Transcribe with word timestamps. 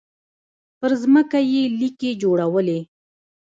پر 0.79 0.91
ځمکه 1.01 1.39
يې 1.51 1.63
ليکې 1.79 2.11
جوړولې. 2.21 2.79